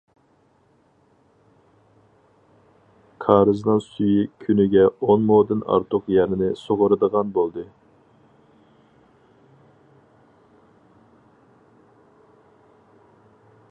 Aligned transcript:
كارىزنىڭ 3.25 3.83
سۈيى 3.87 4.23
كۈنىگە 4.45 4.87
ئون 5.09 5.27
مودىن 5.33 5.61
ئارتۇق 5.75 6.09
يەرنى 6.15 6.49
سۇغىرىدىغان 6.63 7.37
بولدى. 7.37 7.67